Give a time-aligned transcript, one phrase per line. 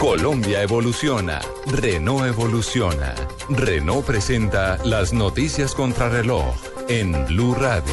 [0.00, 1.40] Colombia evoluciona.
[1.66, 3.16] Renault evoluciona.
[3.50, 6.54] Renault presenta las noticias contra reloj
[6.88, 7.92] en Blue Radio.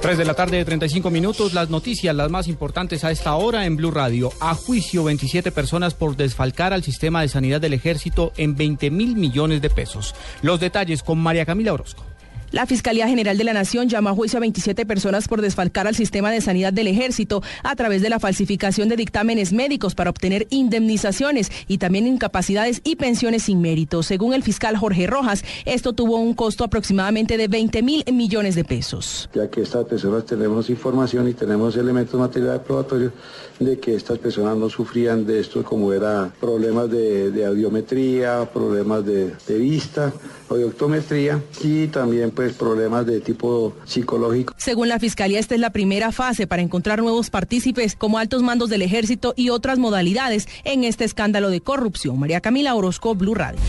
[0.00, 3.66] 3 de la tarde de 35 minutos, las noticias, las más importantes a esta hora
[3.66, 4.30] en Blue Radio.
[4.38, 9.16] A juicio 27 personas por desfalcar al sistema de sanidad del ejército en 20 mil
[9.16, 10.14] millones de pesos.
[10.42, 12.04] Los detalles con María Camila Orozco.
[12.50, 15.94] La Fiscalía General de la Nación llama a juicio a 27 personas por desfalcar al
[15.94, 20.46] sistema de sanidad del ejército a través de la falsificación de dictámenes médicos para obtener
[20.50, 24.02] indemnizaciones y también incapacidades y pensiones sin mérito.
[24.02, 28.64] Según el fiscal Jorge Rojas, esto tuvo un costo aproximadamente de 20 mil millones de
[28.64, 29.28] pesos.
[29.34, 33.12] Ya que estas personas tenemos información y tenemos elementos materiales probatorios
[33.58, 39.32] de que estas personas no sufrían de esto como era problemas de, audiometría, problemas de,
[39.46, 40.12] de vista,
[40.48, 44.54] audiometría y también pues problemas de tipo psicológico.
[44.58, 48.70] Según la Fiscalía, esta es la primera fase para encontrar nuevos partícipes como altos mandos
[48.70, 52.18] del ejército y otras modalidades en este escándalo de corrupción.
[52.18, 53.60] María Camila Orozco, Blue Radio.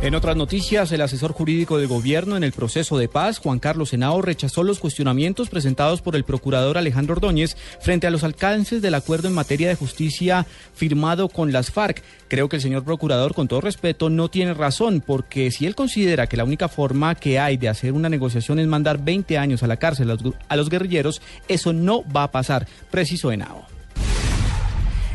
[0.00, 3.88] En otras noticias, el asesor jurídico del gobierno en el proceso de paz, Juan Carlos
[3.88, 8.94] Senao, rechazó los cuestionamientos presentados por el procurador Alejandro Ordóñez frente a los alcances del
[8.94, 12.04] acuerdo en materia de justicia firmado con las FARC.
[12.28, 16.28] Creo que el señor procurador, con todo respeto, no tiene razón, porque si él considera
[16.28, 19.66] que la única forma que hay de hacer una negociación es mandar 20 años a
[19.66, 20.16] la cárcel
[20.48, 23.77] a los, guerrilleros, eso no va a pasar, precisó Henao.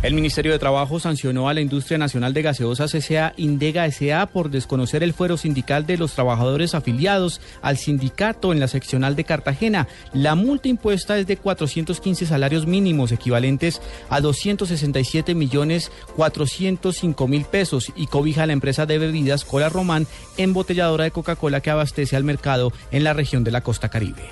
[0.03, 3.31] El Ministerio de Trabajo sancionó a la Industria Nacional de Gaseosas S.A.
[3.37, 4.25] Indega S.A.
[4.25, 9.23] por desconocer el fuero sindical de los trabajadores afiliados al sindicato en la seccional de
[9.23, 9.87] Cartagena.
[10.11, 17.93] La multa impuesta es de 415 salarios mínimos equivalentes a 267 millones 405 mil pesos
[17.95, 22.25] y cobija a la empresa de bebidas Cola Román, embotelladora de Coca-Cola que abastece al
[22.25, 24.23] mercado en la región de la costa caribe.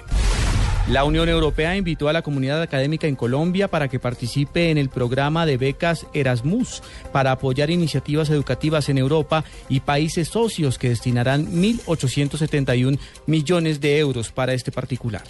[0.89, 4.89] La Unión Europea invitó a la comunidad académica en Colombia para que participe en el
[4.89, 6.81] programa de becas Erasmus
[7.13, 14.31] para apoyar iniciativas educativas en Europa y países socios que destinarán 1.871 millones de euros
[14.31, 15.23] para este particular.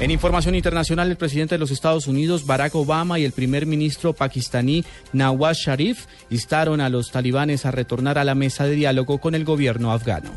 [0.00, 4.14] En información internacional, el presidente de los Estados Unidos, Barack Obama, y el primer ministro
[4.14, 4.82] pakistaní,
[5.12, 9.44] Nawaz Sharif, instaron a los talibanes a retornar a la mesa de diálogo con el
[9.44, 10.30] gobierno afgano.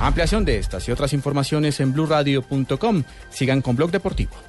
[0.00, 3.02] Ampliación de estas y otras informaciones en blurradio.com.
[3.30, 4.48] Sigan con Blog Deportivo.